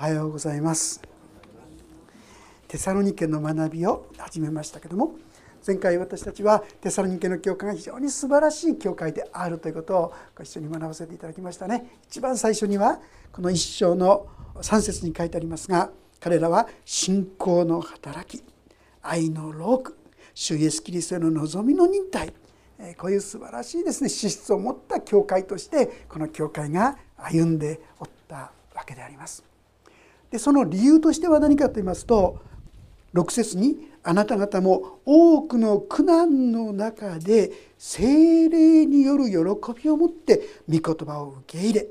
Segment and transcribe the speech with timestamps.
[0.00, 1.02] おはようございます
[2.68, 5.16] テサロニケの学びを始めましたけども
[5.66, 12.98] 前回私たちはテサロニケの教会が非常に素晴らしい教会であるということをご一緒に学ばせていただきましたね一番最初には
[13.30, 18.42] この一章の3節に書いてありますが彼らは信仰の働き
[19.02, 19.98] 愛の労苦
[20.32, 22.32] 主イエスキリストへの望みの忍耐
[22.96, 29.49] こういう素晴らしいですね資質を持った教会としてこの教会が歩んでおったわけであります。
[30.30, 32.40] でその理由としては何かと言いますと
[33.14, 39.34] 6節に「あなた方も多くの苦難の中で精霊による喜
[39.82, 41.88] びを持って御言葉を受け入れ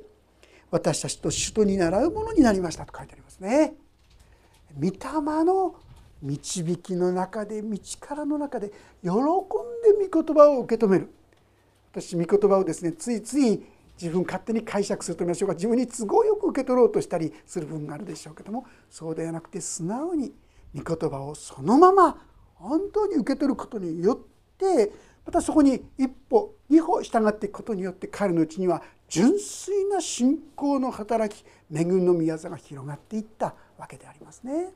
[0.72, 3.76] 私たちと首都に習うものになりました」と書いてありますね。
[4.80, 5.76] 御霊の
[6.22, 8.72] 導きの中で道からの中で
[9.02, 9.14] 喜んで
[10.10, 11.10] 御言葉を受け止める
[11.92, 13.64] 私御言葉をですねついつい
[14.02, 20.34] 自分勝手に解釈すると言いましょうか自分に都合よく受け取ろうとしたりする部分があるでしょうけどもそうではなくて素直に
[20.74, 22.18] 御言葉をそのまま
[22.56, 24.18] 本当に受け取ることによっ
[24.58, 24.92] て
[25.26, 34.72] またそこに一歩二歩従っていくことによって彼のうちには純粋な信仰の働き恵みの宮座が広がっていったわけでありますね。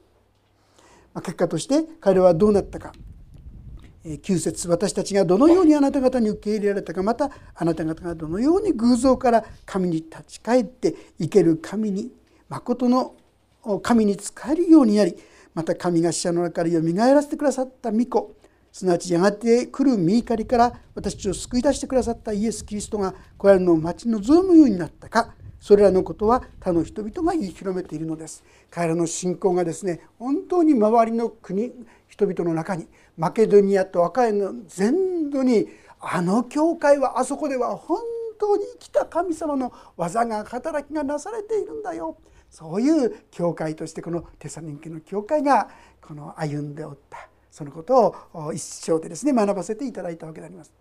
[1.15, 2.91] 結果として彼はどうなったか
[4.05, 12.11] 9節私たちがどのようにあなた方に受け入れられたかまたあなた方がどのように偶像から神に立ち返って生ける神に
[12.49, 13.15] 誠の
[13.81, 15.15] 神に仕えるようになり
[15.53, 18.35] また神が死者の中からよみがえらせてくださった御子
[18.73, 28.43] すなわちやがて来る御怒りから私たちを救い出してくださったイエス・キリストがこれらの町の望むようになったかそれらのことは他の人々が言い広めているのです。
[28.69, 31.71] 彼らの信仰がですね本当に周りの国
[32.13, 35.67] 人々の中にマケドニアとアカエの全土に
[35.99, 38.01] あの教会はあそこでは本
[38.39, 42.15] 当に生きた神様の技が働きがなされているんだよ
[42.51, 45.69] そういう教会としてこのテサニンケの教会が
[46.01, 50.71] この歩んでおったそのことを一生でですね学ばせていただいたわけであります。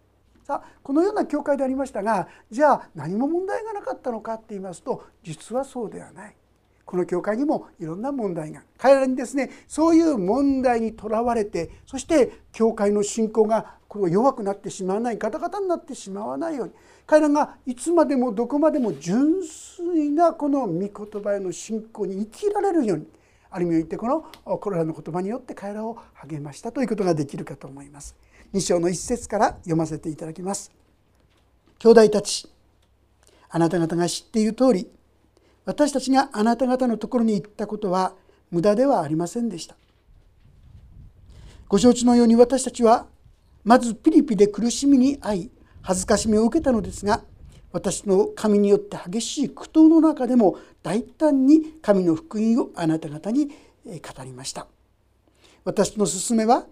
[0.45, 6.37] さあこのような教会でありましたがじゃあ何も問題がなかったのかって言いますと実はそうではない。
[6.85, 16.73] この教会にもいろんな問題が彼らにですねそういう問題にとらわれてそして教会の信仰がこの弱くなってしまわないガタガタになってしまわないように
[17.07, 23.07] 彼らがいつまでもどこまでも純粋なこの御言葉への信仰に生きられるように
[23.51, 28.17] ある意味を言ってこのこれらの言葉によって彼らを励ましたということができるかと思います。
[28.55, 30.73] 2章の一節から読ませていただきます。
[31.79, 32.48] 兄弟たち
[33.51, 34.89] あなた方が知っている通り
[35.64, 38.14] 私たちがあなた方のところに行ったことは
[38.50, 39.77] 無駄ではありませんでした。
[41.68, 43.06] ご承知のように私たちは
[43.64, 45.50] まずピリピで苦しみに遭い
[45.80, 47.24] 恥ずかしみを受けたのですが
[47.73, 53.52] 私の神によって激しい苦闘の中でも大胆に神の福音をあなた方に語
[54.24, 54.67] りました。
[55.64, 56.67] 私の勧めは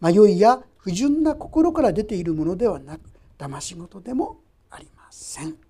[0.00, 3.00] 迷いや不純な心から出ているものではなく
[3.38, 4.38] 騙し事でも
[4.70, 5.65] ありません。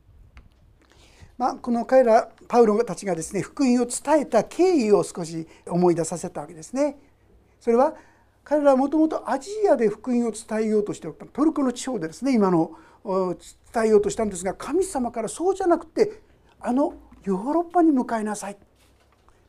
[1.39, 6.99] まあ、この彼らパウロたちがですね福音を伝えた経緯を少し思い出させたわけですね。
[7.61, 7.95] それは
[8.43, 11.27] 彼らはもともとアジアで福音を伝えようとしておった。
[11.27, 16.23] トルコの地方でですね今の伝えようとしたんですが神様からそうじゃなくて
[16.61, 18.57] あのヨーロッパに向かいなさい。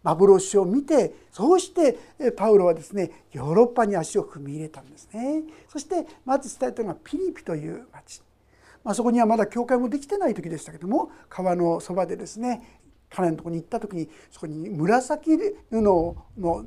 [0.04, 1.98] 幻を見てそうして
[2.38, 5.44] パウロはですねヨーロッパに足を踏み入れたんですね。
[5.68, 8.22] そしてまず伝えたのがピリピという町、
[8.88, 16.16] まあ、そこにはまだ教会もできてない時でしたけども川のそばでですね彼のとこに行った時にそこに紫布の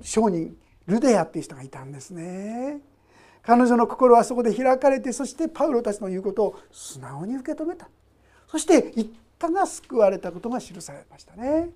[0.02, 0.54] 商人
[0.86, 2.80] ルデアっていう人がいたんですね。
[3.42, 7.88] 彼女の心はそこで開かれてそしてパウロたちの言うことを素直に受け止めた。
[8.48, 11.70] そして一家が救われたことが記されましたね。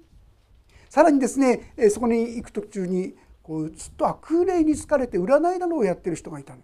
[0.90, 6.54] さらにですねそこに行く途中にこうずっと悪霊に疲れて占いなどをやってる人がいた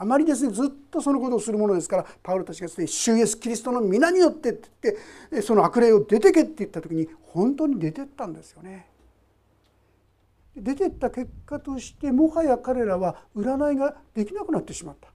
[0.00, 4.94] あまりですねずっとそのことをするものですからパウロたちがですね「主イエスキリストの皆によって」って言っ
[5.28, 8.88] てその悪霊を出てけって言った時に本当に出てったんですよね。
[10.56, 15.08] 出てった結果としてもはや彼らは占いができなくなってしまった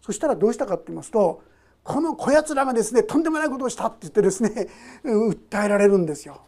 [0.00, 1.42] そしたらどうしたかって言いますと
[1.82, 4.68] このこやつらがですねとんでもないことをしたって言ってですね
[5.02, 6.42] 訴えられるんですよ。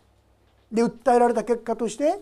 [0.71, 2.21] で訴えられた結果として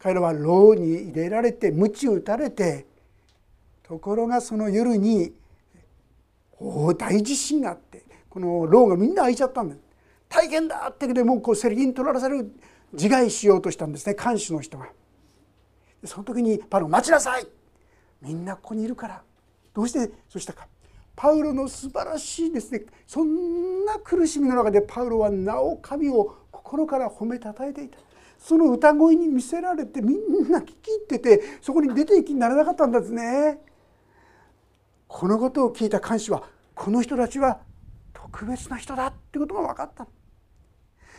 [0.00, 2.87] 彼らは牢に入れられて鞭打たれて
[3.88, 5.32] ところがその夜に
[6.60, 9.80] 大地震があってこの牢がみんな開いちゃったんです。
[10.28, 12.52] 大変だってでもうこう責任取らされる
[12.92, 14.88] 自害しようとしたんですね看守の人が。
[16.04, 17.46] その時にパウロ待ちなさい
[18.20, 19.22] みんなここにいるから
[19.74, 20.68] どうしてそうしたか
[21.16, 27.98] パウロの素晴らしいですねそんな苦しみの中でパウロはなお神を心から褒めたたえていた
[28.38, 33.58] その歌声に見せられてみんな聞き入っててそこに出ていきにならなかったんですね。
[35.08, 36.44] このことを聞いた看守は
[36.74, 37.58] この人たちは
[38.12, 40.06] 特別な人だってことが分かった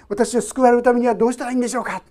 [0.08, 2.02] 私を救われるためにはどうしたらいいんでしょうか。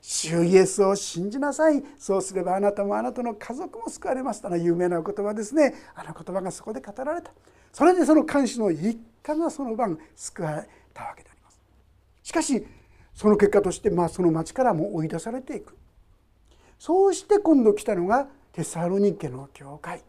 [0.00, 1.82] 主イエスを信じなさい。
[1.98, 5.74] そうすればあなたもあなたの家族も救われますという有名な言葉ですね。
[5.94, 7.30] あの言葉がそこで語られた。
[7.72, 11.60] それでその看守の一家がその晩救われたわけであります。
[12.22, 12.66] しかし
[13.14, 15.76] その結果としてまあその町からも追い出されていく。
[16.78, 20.02] そうして今度来たのがテサロニケの教会。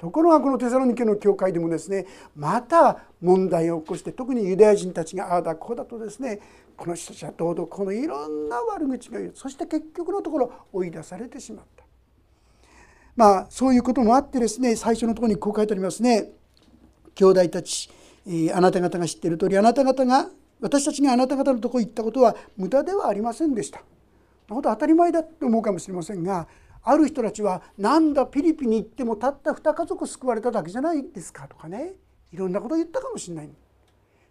[0.00, 6.40] ところがこのテサロニケの教会でもですねまた問題を起こして特にユダヤ人たちがああだこうだとですね
[6.74, 9.32] この人たちはどうどこのいろんな悪口が言う。
[9.34, 11.84] そして結局のところ追い出されてしまった。
[13.14, 16.30] まあそういうこともあってですね最初のところにこう書いてありますね。
[17.14, 17.90] 兄弟たち
[18.54, 20.30] あなた方が知っている通りあなた方が
[20.62, 23.82] 私たちがあなた方のところに行ったことは無駄ではありませんでした。
[24.48, 26.48] 当たり前だと思うかもしれませんが
[26.82, 31.94] ある人たちはなんだピリピに行ってもたった2家族救われただけじゃないですかとかね。
[32.32, 33.46] いろんなことを言ったかもしれない。
[33.46, 33.50] い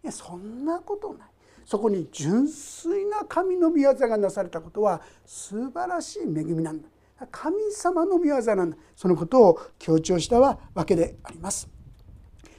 [0.03, 1.27] やそんなことない。
[1.65, 6.87] そこに純粋な神の御業がなされたことは素晴らしい恵みなんだ。
[7.31, 8.77] 神様の御業なんだ。
[8.95, 11.69] そのことを強調したわけであります。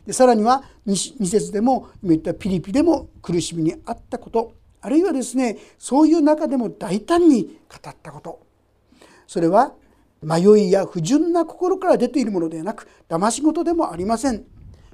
[0.07, 4.55] でさらには2節でも今言ったピリピでも苦しみにあったこと。
[4.83, 8.50] あるいはですねそういう中でも大胆に語ったこと。
[9.31, 9.75] それは
[10.23, 14.45] 迷いや不純な心から出ているものではなく騙し事でもありません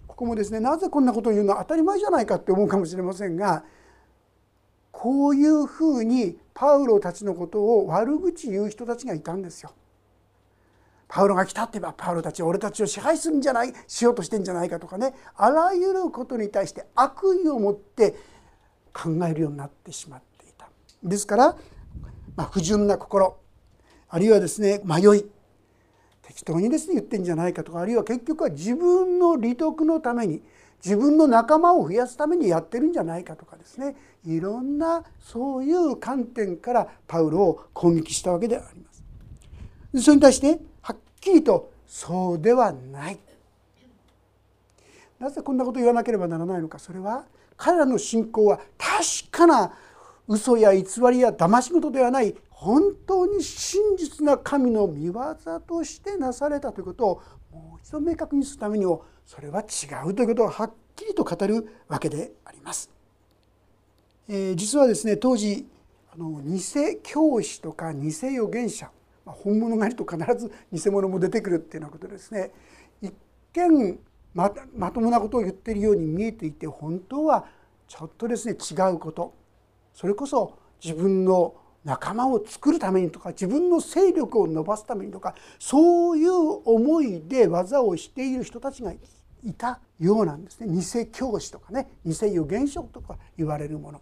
[0.06, 3.65] ここもですねなぜこんなことを言うのは当たり前じゃないかって思うかもしれませんが
[4.93, 9.73] こういうふうにパウロたちのことを悪口言う人たちがいたんですよ。
[11.09, 18.17] パウロが来たってばパウロたち俺たちを支配するんじゃないしようとしてんじゃないかとかねあらゆることに対して悪意を持って
[18.93, 20.69] 考えるようになってしまっていた。
[21.03, 21.56] ですから、
[22.37, 23.38] まあ、不純な心
[24.08, 25.25] あるいはですね迷い
[26.23, 30.43] 適当にですね言ってんじゃないかとかあるいは結局は自分の利得のために
[30.85, 40.03] 自分の仲間を増やすためにやってるんじゃないかとかですねいろんなそういう観点からパウロを攻撃したわけであります。
[40.03, 43.19] それに対してはっきりとそうではない。
[45.19, 47.25] なぜこんなことを言わなければならないのかそれは
[47.56, 49.73] 彼らの信仰は確かな
[50.29, 55.37] 嘘や偽りや騙し事ではない本当に真実な神の御業
[55.67, 57.23] としてなされたということを
[57.53, 62.91] もう一度明確にするためにもそれは違うということをはっきりと語るわけであります。
[64.26, 65.67] えー、実はですね当時
[66.11, 66.58] あの偽
[67.03, 68.91] 教師とか偽預言者
[69.26, 72.52] 本物がいると必ず偽物も出てくるっていうようなことですね
[73.02, 73.12] 一
[73.52, 73.99] 見
[74.32, 77.44] ままともなことを言っているように見えていて本当は
[77.87, 79.35] ちょっとですね違うこと
[79.93, 81.55] それこそ自分の
[81.87, 86.33] 仲間を作るためにとか自分の勢力を伸ばすためにとかそういう
[86.65, 90.67] 思いで技をしている人たちがいたようなんですね。
[90.67, 94.00] 偽教師とかね偽預言者とか言われるもの。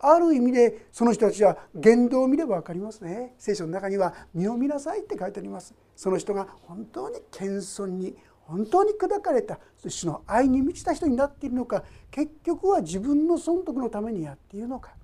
[0.00, 3.34] ある意味でその人たちは言動を見れば分かりますね。
[3.38, 5.74] 聖書の中には「身を見なさい」って書いてあります。
[5.96, 14.97] その人が本当に謙遜に本当に砕かれた主の愛に満ちた人になっているのか結局は自分の損得のためにやっているのか。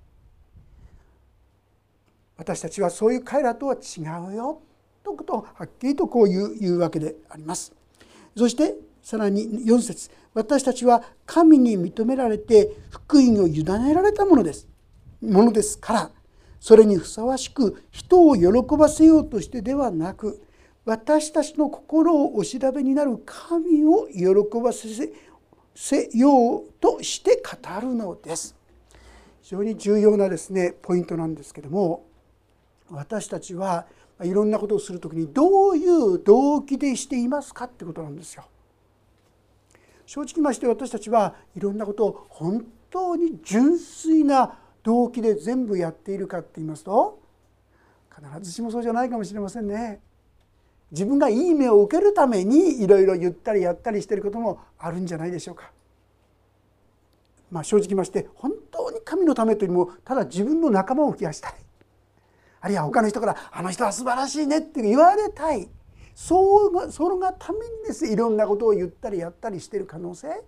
[2.37, 4.01] 私たちはそういう彼らとは違
[4.31, 4.61] うよ。
[5.03, 7.73] ということをはっきりとこう言う言うわけであります。
[8.35, 10.09] そしてさらに4節。
[10.33, 14.67] 私たちは神に認められて福音を委ねられたものです。
[15.21, 16.11] ものですから。
[16.59, 20.41] それにふさわしく人を喜ばせようとしてではなく
[20.83, 28.55] 私たちの心をお調べになる神を喜ばせようとして語るのです。
[29.43, 32.07] 非常に重要なですねポイントなんですけども
[32.89, 33.85] 私たちは
[34.23, 38.45] いろんなことをする時にどういう動機でしていますかってことなんですよ。
[40.05, 47.19] 正直まして私たちはいろんなことを本当に純粋な動機で全部やっているかって言いますと
[48.15, 49.99] 必ずしもそうじゃないかもしれませんね。
[50.91, 55.71] 自分がいい目を受けるためにいろいろ言ったりやったりしてることもあるんじゃないでしょうか。
[57.51, 61.64] まあ、正直まして本当に神のためというよりもただ自分の仲間を増やしたい
[62.65, 65.69] あるいは他の人から「あの人は素晴らしいね」って言われたい。
[66.15, 68.05] そうそのがためにです。
[68.05, 70.43] ねいろんなことを言ったりやったりしてる可能性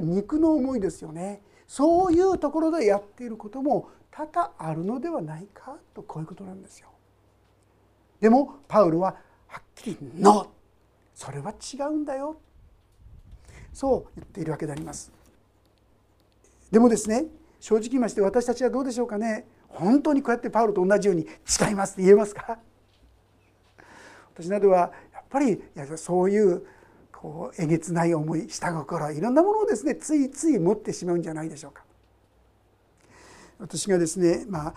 [0.00, 1.42] 肉の思いですよね。
[1.66, 6.90] そういうところでやっていることも多々あるのではないかとこういうことなんですよ。
[8.20, 9.16] でもパウロは
[9.48, 10.48] はっきり「ノー」
[11.16, 12.36] それは違うんだよ。
[13.72, 15.10] そう言っているわけであります。
[16.70, 17.24] でもですね
[17.58, 19.48] 正直言いまして私たちはどうでしょうかね。
[19.68, 22.58] 本当にこうやってパウロと同じように誓いますって言えますか？
[24.34, 26.64] 私などはやっぱりいやそういう
[27.12, 31.84] こうえげつない思い下心いろんなものをですねついつい持ってしまうんじゃないでしょうか。
[33.58, 34.74] 私がですねまあ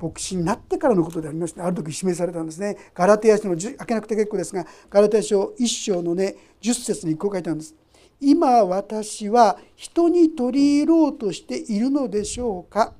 [0.00, 2.76] 牧師になってからのことでありましてある時示されたんですね。
[2.94, 7.74] ガラテヤ書の開けなくて結構ですがガラテヤ書1章のね10節にこう書いてあるんです。
[8.20, 12.94] 今私は人に取り入ろうとしているのでしょうか？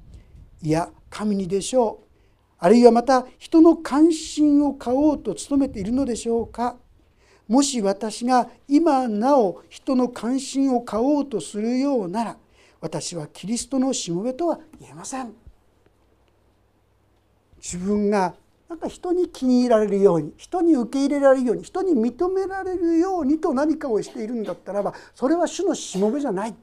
[0.62, 2.04] いや神にでしょう。
[2.58, 6.76] あるいはまた人の関心を買おうと努めているのでしょうか。
[7.46, 12.36] もし私が今なお人の関心を買おうとするようなら
[12.80, 15.32] 私はキリストのしもべとは言えません。
[17.56, 18.34] 自分が
[18.68, 26.54] なんか人に気に入られるように人に受け入れられるように人に認められるようにと何かをしているんだったらばそれは主のしもべじゃない。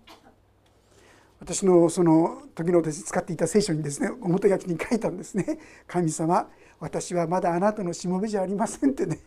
[1.46, 6.50] 私のその時の私使っていた聖書にですね表書きに書いたんですね「神様
[6.80, 9.20] 私はまだあなたのしもべじゃありません」ってね。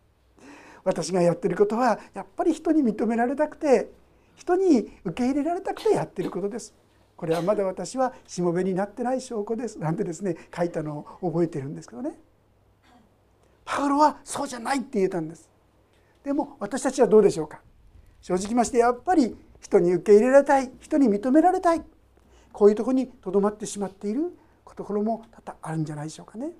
[0.84, 3.90] 私がやってることはやっぱり人に認められたくて
[4.34, 6.74] 人に受け入れられたくてやってることです。
[7.16, 9.78] これはまだ私はしもべになってない証拠です。
[9.78, 12.20] なんてですね書いたのを覚えてるんですけどね。
[13.64, 15.48] パウロはそうじゃないって言えたんです。
[16.22, 17.62] でも私たちはどうでしょうか。
[18.20, 21.82] 正直ましてやっぱり人に受け入れられたい人に認められたい
[22.52, 24.32] こういうとこにとどまってしまっている
[24.80, 26.52] ところも多々あるんじゃないでしょうかね。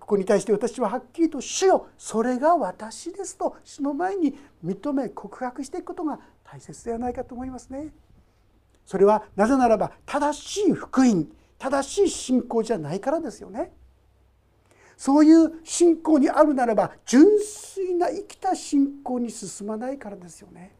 [0.00, 7.92] ここに対して私ははっきりと「主よそれが私です」と主の前に認め告白していくことが大切ではないかと思いますね。
[8.84, 13.72] それはなぜならば正しい福音正しい信仰じゃないからですよね。
[14.96, 20.74] そういう信仰にあるならば純粋な生きた信仰に進まないからですよね。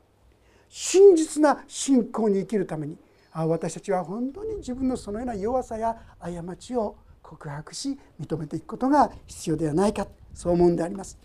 [0.71, 2.97] 真実な信仰に生きるために
[3.35, 11.19] 私たちは本当に自分のそのような弱さや過ちを告白し認めていくことが必要ではないかそう思うんであります。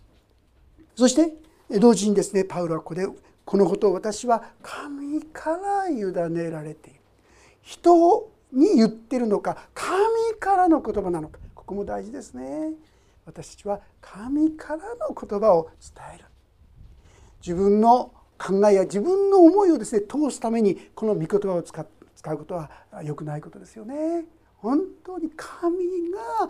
[0.95, 1.33] そして
[1.79, 3.07] 同時にですねパウロはここで
[3.45, 6.99] このことを私は神から委ねられている。
[7.61, 9.95] 人に言ってるのか神
[10.39, 12.73] からの言葉なのかここも大事ですね。
[13.25, 16.25] 私たちは神からの言葉を伝える。
[17.41, 22.69] 自分の考えや自分の思いをですね通すためにこの御言葉を使うことは
[23.03, 24.25] 良くないことですよね。
[24.57, 25.77] 本当に神
[26.11, 26.49] が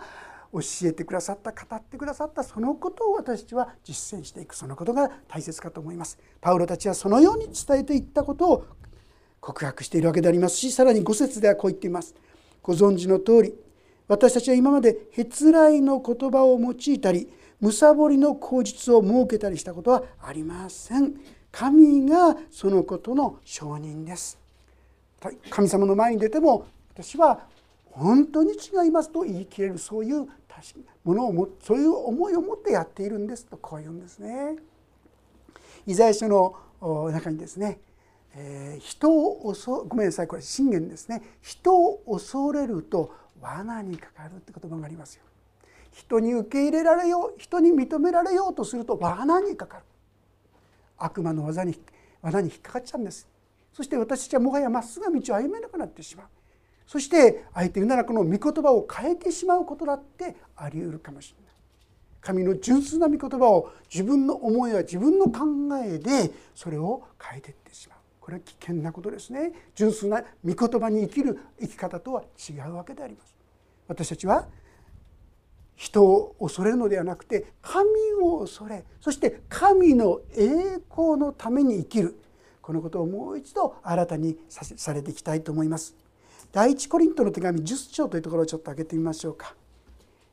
[0.52, 6.18] 教えてくださった語ってくださったそのことを私たちは実践していくそのことが大切かと思います。
[6.40, 8.66] パウロたちはそのように伝えていったことを
[9.40, 12.14] 告白しているわけでありますしさらに5節ではこう言っています。
[12.62, 13.54] ご存知の通り
[14.08, 17.28] 私たちは今までへつらいの言葉を用いたり
[17.60, 21.14] むさぼりの口実を設けたりしたことはありません。
[21.56, 24.38] 神がそのことの証人です
[25.48, 27.40] 神様の前に出ても私は
[27.86, 30.28] 本当に違いますと言い切れるそういう
[31.02, 34.56] ものをもそういう思いを持ってやっているんですとこう言うんですね。
[35.86, 36.56] イザヤ書の
[37.10, 37.78] 中にですね、
[38.34, 45.22] えー、人を恐ごめんなさいこれ信玄ですね人を恐れると罠にかかるって言葉がありますよ。
[45.92, 49.84] 人に受け入れられよう人に認められようとすると罠にかかる
[50.98, 51.78] 悪魔の技に
[52.22, 53.28] 罠に引っかかっちゃうんです。
[53.72, 56.26] そして私たちはもはやまっすぐ道を歩めなくなってしまう。
[56.86, 61.54] そしてあえて言うならこの御言葉を変えてしまうことだってあり得るかもしれない。
[62.20, 65.44] 神の純粋な御言葉を自分の思いや自分の考
[65.84, 67.98] えでそれを変えていってしまう。
[68.20, 69.52] これは危険なことですね。
[69.74, 73.36] 純粋な御言葉に生きる生き方とは違うわけであります。
[73.86, 74.48] 私たちは
[75.76, 77.88] 人を恐れるのではなくて神
[78.20, 82.18] を恐れそして神の栄光のために生きる
[82.62, 85.94] このことをもう一度新たにされていきたいと思います。
[86.50, 89.54] 第一コリントの手紙10章というところをちょっと開けてみましょうか。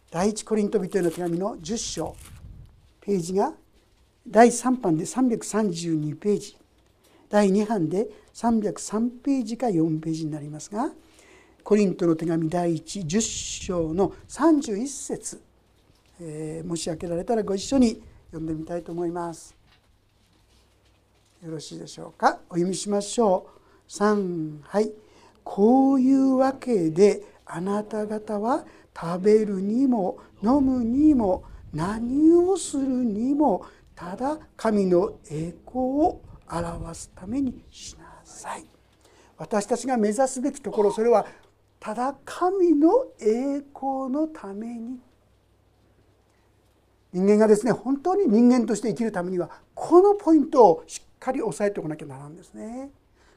[0.10, 2.16] 第一コリント人への手紙の10章
[3.02, 3.54] ページが
[4.28, 6.58] 第3版で332ページ
[7.30, 10.92] 第2版で303ページか4ページになりますが
[11.63, 15.41] コリントの手紙第110章の31節、
[16.20, 19.55] えー、もし開けられたらご一緒に読んでみたいと思います。
[21.43, 22.39] よろしいでしょうか？
[22.50, 23.48] お読みしましょ
[23.88, 23.91] う。
[23.91, 24.91] 3はい
[25.43, 28.65] こういうわけであなた方は
[28.96, 31.43] 食べるにも飲むにも
[31.74, 33.65] 何をするにも
[33.96, 38.65] ただ神の栄光を表すためにしなさい
[39.38, 41.25] 私たちが目指すべきところそれは
[41.84, 45.02] ただ神の栄光のために
[47.12, 52.90] 人間がですね本当に人間として生きるためにはこのポイントをしっかり押さえておかなきゃならんですね。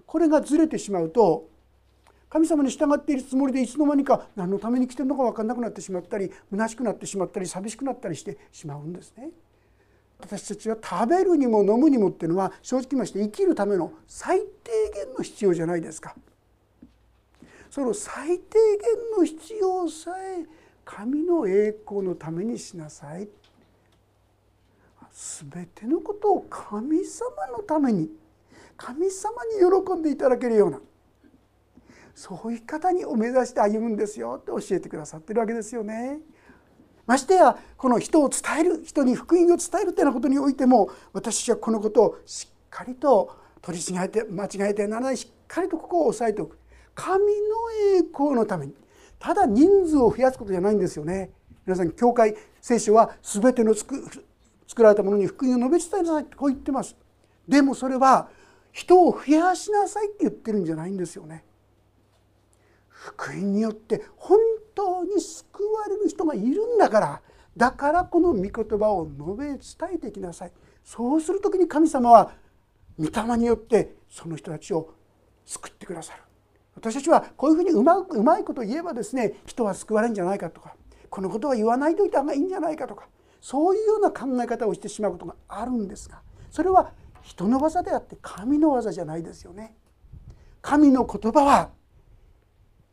[0.07, 1.49] これがずれてしまうと
[2.29, 9.31] 神様に従っているつもりでいつの間にか何のために来てるのか分かんなくなってしまったり虚しくなってしまったり寂しくなったりしてしまうんですね。
[10.21, 16.15] 私たちは食べるにも飲むにもっていうのは正直言いまして生きるための最低限の必要じゃないですか。
[17.77, 20.47] その最低限の必要さえ
[20.83, 23.29] 神の栄光のためにしなさい
[25.13, 28.09] 全てのことを神様のために
[28.79, 30.81] 神様に喜んでいただけるような
[32.15, 36.21] そういう方にを目指して歩むんですよって教えてくださってるわけですよね。
[37.05, 46.57] ましてやこの人を伝える人に福音を伝えるというようなことにおいても私はこのことをしっかりと取り違えて間違えてならないしっかりとここを押さえておく
[46.97, 47.31] 神の
[47.99, 48.75] 栄光のために
[49.21, 51.31] ただ人数を増やすことじゃないんですよね。
[51.65, 54.03] 皆さん教会聖書は全ての作
[54.67, 56.97] 作られたものに福音を述べ伝えなさいってこう言ってます。
[57.47, 58.29] でもそれは
[58.73, 61.45] 人を増やしなさいって言ってるんじゃないんですよね。
[62.89, 64.39] 福音によって本
[64.75, 67.23] 当に救われる人がいるんだから
[67.57, 69.59] だからこの御言葉を述べ伝
[69.95, 70.53] えていきなさい。
[70.83, 72.33] そうする時に神様は
[72.99, 74.95] 御霊によってその人たちを
[75.45, 76.23] 救ってくださる。
[76.77, 80.75] 私たちはこういうふうにうまうまいこと言えばですね人は救われるんじゃないかとか
[81.11, 83.09] このことは言わないといた方がいいんじゃないかとか
[83.41, 86.93] そういうような考え方をしてしまうことがあるんですがそれは
[87.23, 89.75] 人の技であって神の技じゃないですよね。
[90.63, 91.71] 神の言葉は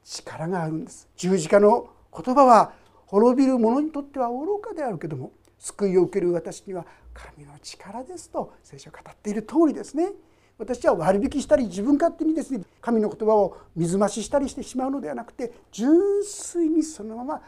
[0.04, 2.74] 力があるんです十字架の言葉は
[3.08, 10.12] 滅びる者にとっては愚かであるけども救いを受ける私には神の力ですと聖書が語っている通りですね
[10.58, 17.42] 私は割引したり自分勝手にですね神の言葉を水増ししたりしてしまうのではなくて純粋にそのまま語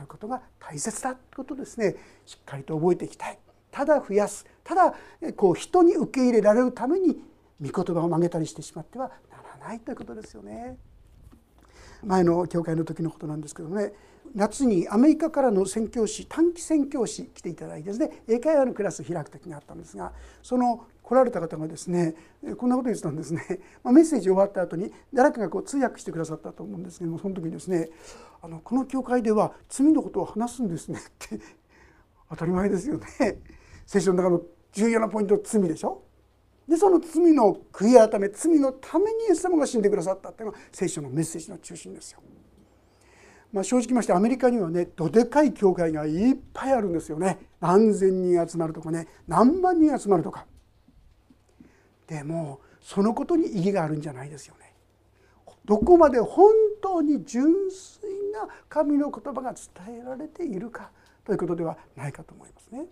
[0.00, 1.96] ることが大切だということですね。
[2.24, 3.38] しっかりと覚えていきたい。
[3.72, 4.46] ただ増やす。
[4.62, 4.94] ただ
[5.36, 7.20] こう人に受け入れられるために
[7.60, 10.76] 御言葉を曲げたりしてしまってはならないということですよね。
[12.04, 13.92] 前の教会の時のことなんですけどね
[14.34, 20.12] 夏にアメリカからの宣教師短期宣教師来ていただいてですね英会話のクラス開く時があったんですが
[20.42, 22.14] その来られた方がですね
[22.56, 27.90] こんなこと言ってたんですね、 まメッセージ終わった後に誰かがこう通訳してくださったと思うんですけどもその時にですね
[28.40, 30.98] あのこの教会では罪のことを話すんですね。
[31.06, 31.38] って
[32.30, 33.06] 当たり前ですよね。
[33.86, 36.02] 聖書の中の重要なポイント罪でしょ。
[36.66, 42.20] でその罪の悔い改め罪のためにイエス様が死んでくださったっていうのが聖書のメッセージの中心ですよ。
[43.52, 47.38] まあ、正直ましてアメリカにはねどでかい教会がいっぱいあるんですよね。
[47.60, 50.46] 何千人集まるとかね何万人集まるとか。
[52.06, 54.74] でもそのことに意義があるんじゃないですよね
[55.64, 60.90] どこまで本当に純粋な神の言葉が伝えられているか
[61.24, 62.84] ということではないかと思いますね。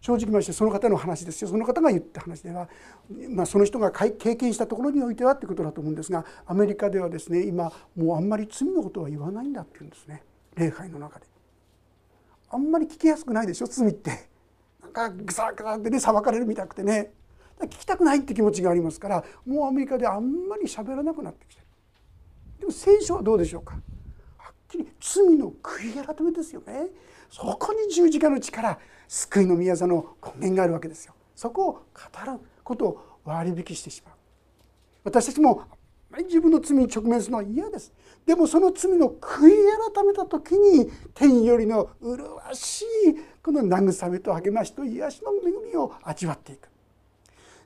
[0.00, 2.68] 正直ましてその方の話ですよその方が言った話では、
[3.30, 10.22] まあ、その人が経験したところにおいてはってことだと思うんですがアメリカではですね今もうあんまり罪のことは言わないんだって言うんですね
[10.54, 11.26] 礼拝の中で。
[12.50, 13.66] あんまり聞きやすくないでしょ？
[13.66, 14.28] 罪って。
[14.80, 17.12] なんかグサグサってね裁かれるみたくてね
[17.66, 21.66] 聞きたくないって気持ちがありますからもうアメリカであんまり喋らなくなってきてる。
[22.60, 23.74] でも聖書はどうでしょうか？
[24.36, 26.88] はっきり罪の悔い改めですよね。
[27.30, 31.14] そこに十字架の力救いの宮座の根源があるわけですよ。
[31.34, 31.80] そこを語
[32.32, 34.14] ることを割引してしまう。
[35.04, 35.62] 私たちも
[36.24, 37.92] 自分の罪に直面するのは嫌です。
[38.26, 39.50] でもその罪の悔い
[39.94, 42.86] 改めた時に天よりの麗しい
[43.42, 46.68] この慰めと励ましと癒しの恵みを味わっていく。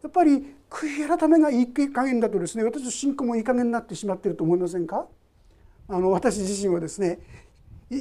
[0.02, 5.06] やっぱり悔い改めがいい加減だとですね私の信仰もいい加減になってしまっていると思いませんか？
[5.88, 7.20] あの私自身はですね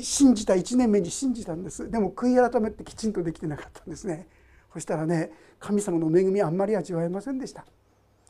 [0.01, 1.91] 信じた1年目に信じたんです。
[1.91, 4.27] でも悔い改めってきちんとできてなかったんですね。
[4.71, 7.65] そしたらね神様の恵みあんまり味わえませんでした。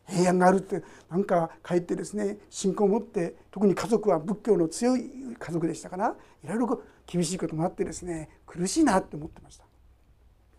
[0.08, 9.66] 平安があるってなんか帰ってですね信仰を持って特に家族は仏教の強い家族でしたからいろいろ厳しいこともあってですね苦しいなって思ってました。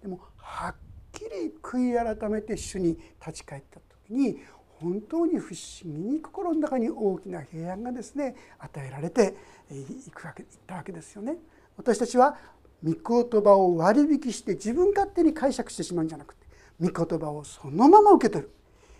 [0.01, 0.75] でもはっ
[1.23, 4.39] きり悔い改めて主に立ち返った時に
[4.81, 9.37] 本当に不思議に心の中に大きな平安がですね与えられて
[9.71, 11.37] いくわけいったわけですよね。
[11.77, 12.37] 私たちは
[12.85, 16.47] 御言葉を割引して自分勝手に解釈してしまうんじゃなくて
[16.81, 18.51] 御言葉をそのまま受け取る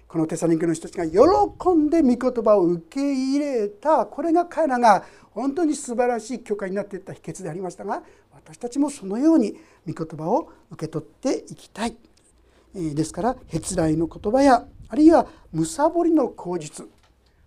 [0.07, 9.57] このテサリンケの人たちが喜んで御言葉を受け入れたこれが彼らが本当に素晴らしい教会になっていった秘訣でありましたが私たちもそのように
[9.87, 11.97] 御言葉を受け取っていきたい。
[12.75, 16.87] ですからへつらいの言葉やあるいはむさぼりの口実、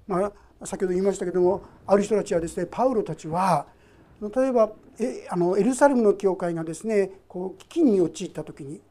[0.08, 3.68] まあ、先ほど言いましたけどもある人たちはですねパウロたちは
[4.22, 8.82] 例えばえあのエルサレムの教会がですねこう危機に陥った時に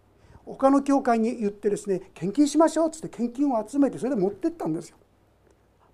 [0.44, 4.96] 他の教会に言ってですね献金しましょうっつって献金を集めてそれで持ってったんですよ。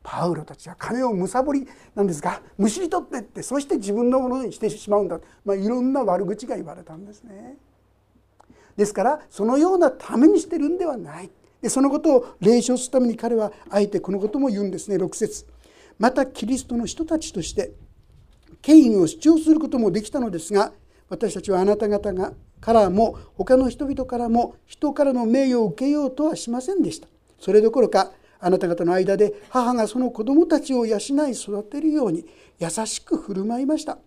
[0.03, 7.59] パウロたちは金をむさぼりなんですがむしり取ってってそして自分のものにしてしまうんだ、まあ、いろんな悪口が言われたんですね。
[8.81, 11.31] ですからそのようなためにしてるんではない。
[11.61, 14.97] でそのことを霊唱するために彼はあえてこのことも言うんですね。
[14.97, 15.45] 6節。
[15.99, 17.73] またキリストの人たちとして
[18.63, 20.73] 権威を主張することもできたのですが
[21.11, 27.09] 私たちはあなた方がからも他の人々からも人からの名誉を受けようとはしませんでした。
[27.39, 32.25] それどころかあなた方の間で母がその子供たちを養い育てるように
[32.59, 33.99] 優しく振る舞いました。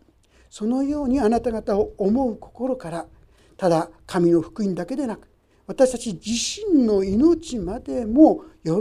[0.50, 3.06] そのようにあなた方を思う心から
[3.64, 5.26] ただ神の福音だけでなく
[5.68, 6.32] 私たち自
[6.70, 8.72] 身の命までも喜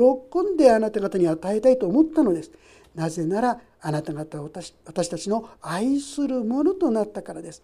[0.54, 2.50] んであなた方に与えたいと思ったのです。
[2.92, 7.62] なぜならあなた方は私私たちの愛するものとなったからです。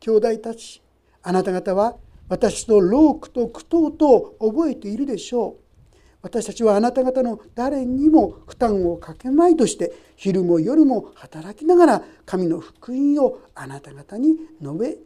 [0.00, 0.82] 兄弟たち
[1.22, 1.96] あなた方は
[2.28, 5.56] 私の労苦と苦闘と覚えているでしょ
[5.92, 5.96] う。
[6.20, 14.98] 私たちはあなた方の誰にも負担をかけまいとして昼も夜も働きながら神の福音をあなた方に述べ伝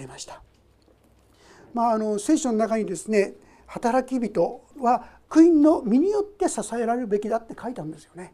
[0.00, 0.42] えました。
[1.74, 3.34] まあ、あの聖書の中にですね
[3.66, 8.32] 働き人は福音の身によって支えられるべきだって書いたんですよね。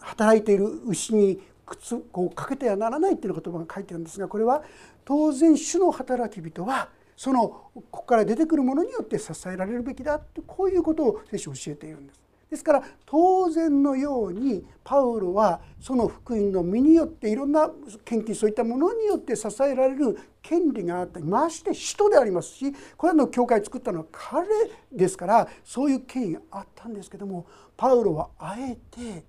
[0.00, 4.62] 働いている牛に靴をかけてはならないっていう言葉が書いてあるんですがこれは
[5.04, 12.21] 当然主の働き人はそのここから出てくるものによって支えられるべきだってこういうことを聖書教えているんです。
[12.52, 17.70] ですから当然のようにパウロはその福音の身によっていろんな
[18.04, 21.18] 献金そういったものによって支えられる権利があった。
[21.20, 24.46] まして人でありますしこれらの教会を作ったのは彼
[24.92, 29.24] ですからそういう権威があったんですけどもパウロはあえて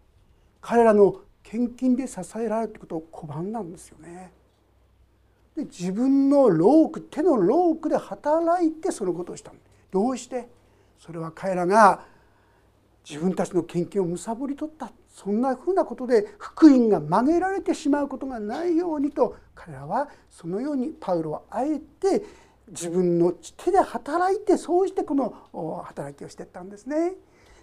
[0.60, 4.34] 彼らの献金で支えられるということを拒んだんですよね。
[5.56, 9.54] で自分の労苦手の労苦で働いてそのことをした。
[9.92, 10.50] どうして？
[11.00, 12.12] それは彼らが
[13.08, 22.24] 自分たちの献金を貪り取ったそんなふうなことで福音が曲げられてしまうことがないようにと彼らはそのようにパウロはあえて
[22.70, 27.16] 自分の手で働いてそうしてこの働きをしていったんですね。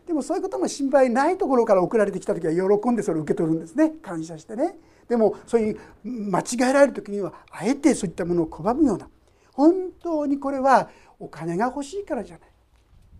[0.06, 4.76] でもそういうことも心配ないところから送られてきた時は喜んでそれを受け取るんですね感謝してね。
[5.08, 9.08] でもそういう間違えられる時にはあえてそういったものを拒むような
[9.52, 12.49] 本当にこれはお金が欲しいからじゃない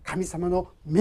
[0.03, 0.97] 神様の恵み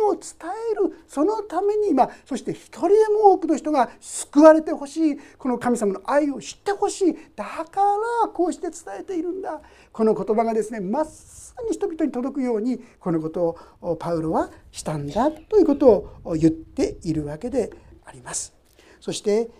[0.00, 0.24] を伝
[0.72, 1.04] える。
[1.06, 5.18] そのために今そして一人でも多くの人が救われてほしい。
[5.38, 7.16] この神様の愛を知ってほしい。
[7.36, 7.80] だか
[8.22, 9.60] らこうして伝えているんだ。
[9.92, 17.70] この言葉がですねまさに人々に届くようにこのことをパウロはしたんだということを言っているわけで
[18.04, 18.52] あります。
[19.00, 19.50] そして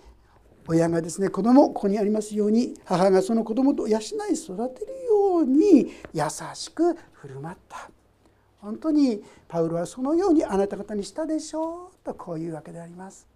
[0.67, 4.11] 親がですね子供ここにありますように母がその子供と養い育
[4.71, 6.23] てるように優
[6.55, 7.91] しく振る舞った。
[8.65, 13.27] 本当にパウロはそのようにあなた方にしたでしょうとこういうわけであります。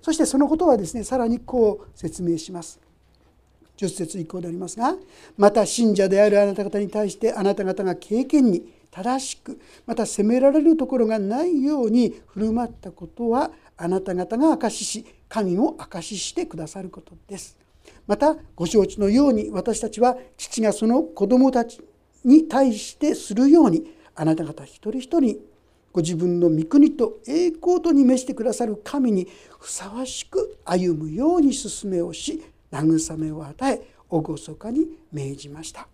[0.00, 2.80] そしてそのことはですねさらにこう説明します。
[3.76, 4.94] 10節以降でありますが
[5.36, 17.58] また信者であるあなた方に対してあなた方が経験に正しくまた責められるところがないように振る舞ったことはあなた方が証しし神も証ししてくださることです。
[18.06, 21.80] またご承知のように私たちは父がその子供たち
[22.24, 25.38] に対してするようにあなた方一人一人
[25.92, 35.88] ご自分の御国と栄光とに召してくださる神にふさわしく歩むように勧めをし慰めを与え厳かに命じました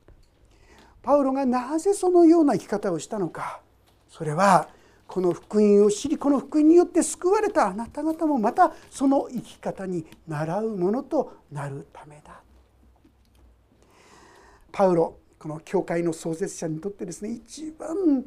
[1.02, 3.60] パウロがなぜそのような生き方をしたのか
[4.08, 4.68] それは
[5.06, 12.40] この福音を知りこの福音によって救われたあなた方もまたその生き方に倣うものとなるためだ。
[14.72, 18.24] パウロこの教会の創設者にとってですね一番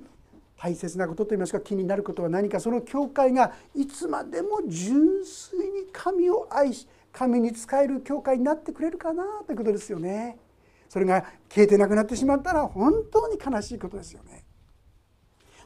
[0.58, 10.38] 大切なことといいますか気になることは何かその教会がいつまでも純粋に神を愛し神に仕える教会になってくれるかなということですよね。
[10.90, 14.44] それが消えてなくなってしまったら本当に悲しいことですよね。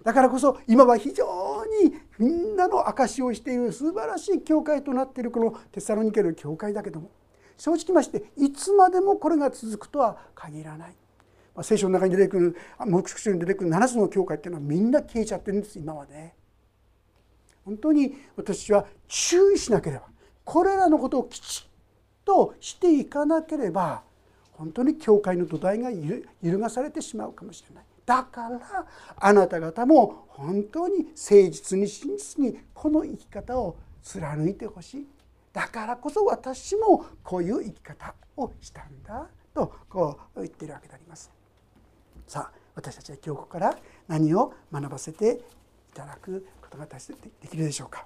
[0.03, 7.09] だからこそ今は非常にみんなの証しをしている素晴らしい教会となっているこのテサロニケの教会だけども
[7.57, 10.95] 正直ましていつまでもこれが続くとは限らない。
[11.63, 16.35] 聖書の中に出てくる黙示書に出てくる7つの教会っていうのはみんな消えちゃってるんです今はね。
[17.65, 20.03] 本当に私は注意しなければ
[20.43, 21.69] これらのことをきちっ
[22.25, 24.01] としていかなければ
[24.53, 27.83] 本当に教会の土台が揺るがされてしまうかもしれない。
[28.05, 28.59] だから
[29.17, 35.07] あなた方も本当に誠実に真実にこの生き方を貫いてほしい
[35.53, 41.38] だからこそ私もこういう生き方をしたんだとこう言ってるわけであります。
[42.29, 43.75] さあ私たちは今日ここから
[44.07, 45.41] 何を学ばせて
[45.89, 48.05] いただくことが大切できるでしょうか。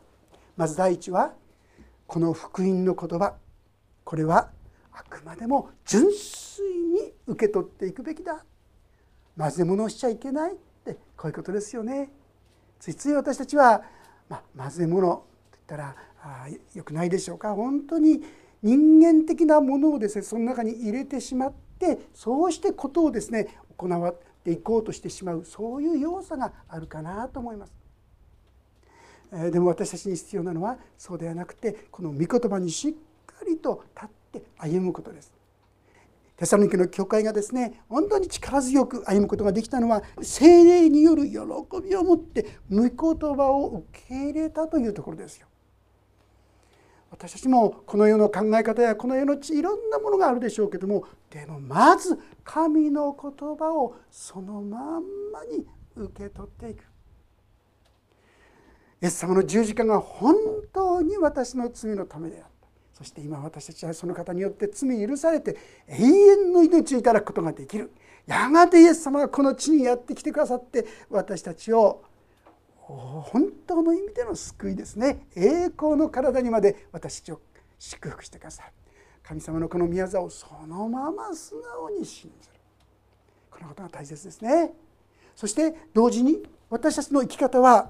[0.56, 1.34] まず第一は
[2.08, 3.34] この福音の言葉。
[4.06, 4.50] これは
[4.94, 8.46] あくまでも純粋に受け取っていくべきだ。
[9.38, 10.56] 混ぜ物をしちゃいけないっ
[10.86, 12.10] てこういうことですよね。
[12.80, 13.82] ついつい私たちは、
[14.30, 17.54] まあ、混ぜ物といったらあよくないでしょうか。
[17.56, 18.24] 本当に
[18.62, 21.64] 人間的なものをですねその中に入れてしまって
[22.14, 27.74] そうしてことをですね行っていこうとしてしまうそういう要素があるかなと思います。
[29.52, 32.94] でも私たちに必要なのはそうではなくてこの御言葉にしっ
[33.26, 35.34] かりと立って歩むことです。
[36.38, 41.38] テサロニケの教会がですね本当に力強く歩むことができたのは精霊による喜
[41.82, 42.92] びを持って御言
[43.36, 45.48] 葉を受け入れたというところですよ。
[47.14, 55.64] 私たちもこの世の考え方やこの世のいろんなものがあるでしょうけどもでもまず神の言葉をそのまんまに
[55.96, 56.84] 受け取っていく。
[59.04, 60.36] イエス様の十字架が本
[60.74, 62.68] 当に私の罪のためであった。
[62.98, 65.56] そして今私たちはその方によって罪許されて
[65.88, 67.92] 永遠の命をいただくことができる。
[68.26, 72.06] やがてイエス様がこの地にやってきてくださって私たちを
[72.94, 75.28] 本当の意味での救いですね。
[75.36, 77.42] 栄光の体にまで私たちを
[77.80, 78.72] 祝福してください
[79.24, 82.54] 神様のこの宮沢をそのまま素直に信じる。
[83.50, 84.74] このことが大切ですね。
[85.36, 87.90] そして同時に私たちの生き方は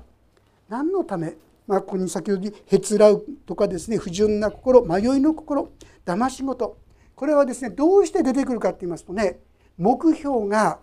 [0.69, 1.35] 何のため、
[1.67, 5.71] まあ、ここに先ほどへつらうとかですね不純な心迷いの心
[6.05, 6.77] 騙し事
[7.15, 9.39] これはですねどうして出てくるかって言いますとね
[9.77, 10.79] 目標が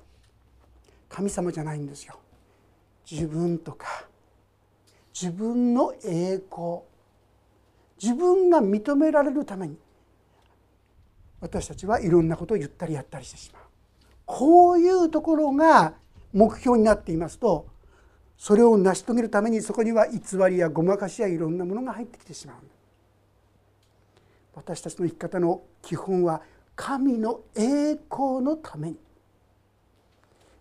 [1.09, 2.19] 神様じゃないんですよ。
[3.11, 4.10] 自分とか
[5.21, 6.81] 自分の栄光。
[8.03, 9.77] 自分が認められるために
[11.39, 13.63] 私たちはいろんなことを言ったりやったりしてしまう。
[14.25, 15.93] こういうところが
[16.33, 17.67] 目標になっていますと
[18.39, 22.57] それを成し遂げるためにそこには偽りやごまかしやいろんなものが入ってきてしまう
[24.55, 26.41] 私たちの生き方の基本は
[26.77, 28.97] 神の栄光のために。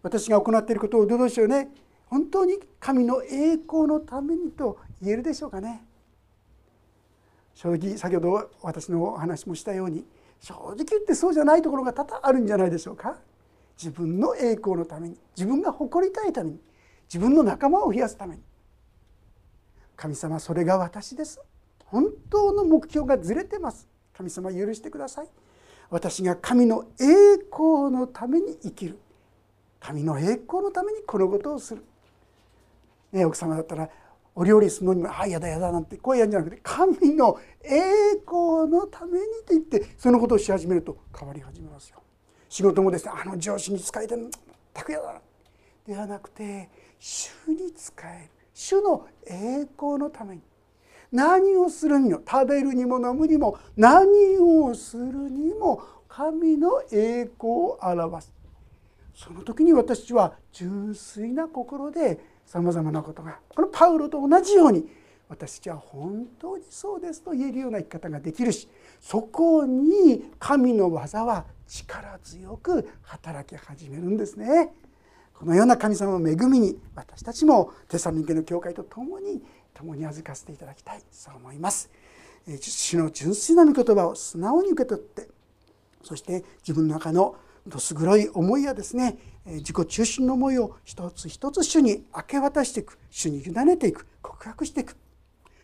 [0.02, 1.69] 私が行っていることをどうでしょうね。
[2.10, 5.86] 本当に神の栄光のためにと言えるでしょうかね。
[7.54, 10.06] 正直先ほど私のお話もしたように
[10.39, 13.17] 正直言ってそうじゃないところが多々あるんじゃないでしょうか。
[13.78, 16.60] 自分の栄光のために自分が誇りたいために
[17.08, 18.41] 自分の仲間を増やすために。
[19.95, 21.41] 神様それが私です。
[21.86, 23.88] 本当の目標がずれてます。
[24.13, 25.28] 神様許してください。
[25.89, 28.98] 私が神の栄光のために生きる。
[29.80, 31.84] 神の栄光のためにこのことをする。
[33.12, 33.89] ね、奥様だったら
[34.36, 42.02] お料理するのにも「あやだやだ」なんて声やんじゃなくて神の栄光のためにって言ってそのことをし始めると変わり始めますよ。
[42.48, 44.30] 仕事もですねあの上司に仕えてる
[44.74, 45.22] たくやだ
[45.86, 46.69] ではなくて
[47.00, 48.30] 主に仕える。
[48.54, 50.41] 主の栄光のために。
[51.12, 58.34] 何をするにも食べるにも飲むにも何をするにも神の栄光を表す。
[59.15, 62.19] その時に私は純粋な心で
[62.50, 64.90] さまざまなことがこのパウロと同じように
[65.30, 68.68] 私たちは本当にそうですと言えるような生き方ができるし
[69.00, 74.74] そこに神の技は力強く働き始めるんですね。
[75.36, 79.44] このような神様の恵みに私たちもテサロニケの教会と共に
[79.76, 81.92] 共に預かせていただきたいそう思います。
[82.48, 85.30] 主の純粋な御言葉を素直に受け取って
[86.02, 87.36] そして自分の中の
[87.67, 94.95] どす黒い思いやですね自己中心の思いを一つ一つ主に明け渡していく主に委ねていく告白していく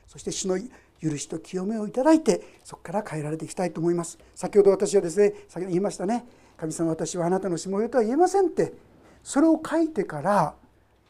[0.08, 0.60] そして主の
[1.02, 6.26] 許しと清めをいただいてそこから変えられていきたいと思います先ほど私はですね先ほど言いましたね
[6.58, 8.74] 神様私はあなたのしもべとは言えませんって
[9.24, 10.56] それを書いてから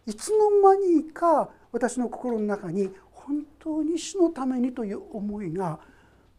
[0.08, 5.80] いつの間にか私の心の中に本当に主のためにという思いが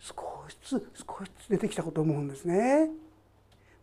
[0.01, 0.15] 少
[0.49, 2.91] しずつ少しずつ出てきたこと思うんですね。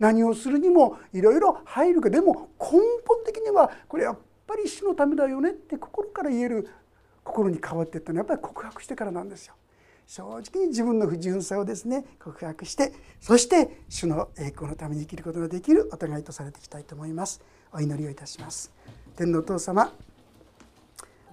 [0.03, 6.67] 何をするにもいろいろ入るけどでも根本的にはこれやっぱり主のためだよねって心から言える
[7.23, 9.53] 心に変わっていったのはやっぱり告白してからなんですよ。
[10.05, 18.73] 正直に自分の不純さをですね告白してそして主の栄光のために生きることができるお互いとされていきたいと思いますお祈りをいたします
[19.15, 19.93] 天のお父様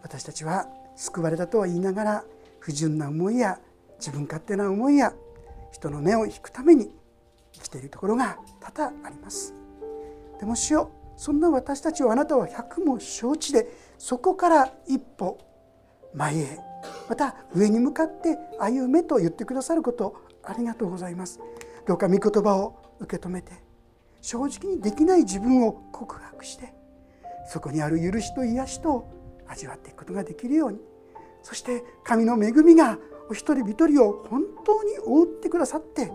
[0.05, 2.25] 私たちは救われたとは言いながら
[2.61, 3.59] 不純な思いや
[3.99, 5.13] 自分勝手な思いや
[5.73, 6.93] 人の目を引くために
[7.61, 9.55] 生きているところが多々あります。
[10.39, 13.69] でも主よそんな私たちをあなたは百も承知で
[13.99, 15.39] そこから一歩
[16.15, 16.59] 前へ
[17.09, 21.41] また上に向かって歩めと言ってくださることありがとうございます。
[21.87, 23.53] どうか御言葉を受け止めて
[24.21, 26.73] 正直にできない自分を告白して
[27.49, 29.09] そこにある許しと癒しと
[29.49, 30.79] 味わっていくことができるように
[31.43, 36.13] そして神の恵みがお一人一人を本当に覆ってくださって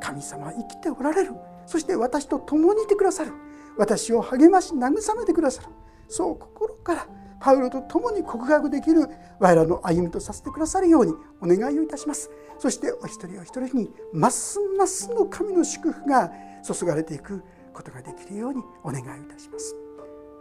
[0.00, 1.32] 神様は生きておられる。
[1.66, 3.32] そして私と共にいてくださる。
[3.76, 5.68] 私を励まし慰めてくださる。
[6.08, 7.06] そう心から
[7.40, 12.30] パウロと共に告白できる我らの歩みとさせてくださるようにお願いをいたします。
[12.58, 16.30] そしてお一人お一人にますますの神の祝福が
[16.62, 19.74] 注がれていくことができるようにお願いをいたします。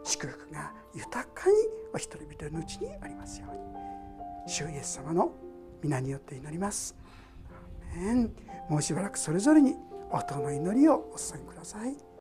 [0.04, 1.56] 祝福が豊かに
[1.94, 3.60] お一人一人のうちにありますように。
[4.48, 5.32] 主イエス様の
[5.82, 6.96] 皆によって祈ります。
[8.70, 9.76] もうしばらくそれぞれに
[10.12, 12.13] 音の祈りをお捧げください。